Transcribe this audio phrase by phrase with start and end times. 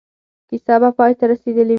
[0.49, 1.69] کیسه به پای ته رسېدلې وي.